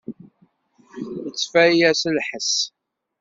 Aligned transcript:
Yettfaya 1.23 1.91
s 1.99 2.01
lḥess. 2.17 2.53